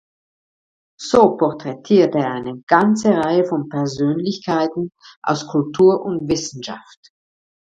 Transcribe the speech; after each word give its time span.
So 0.97 1.37
porträtierte 1.37 2.17
er 2.17 2.31
eine 2.31 2.63
ganze 2.65 3.11
Reihe 3.15 3.45
von 3.45 3.69
Persönlichkeiten 3.69 4.91
aus 5.21 5.45
Kultur 5.45 6.01
und 6.03 6.27
Wissenschaft. 6.27 7.11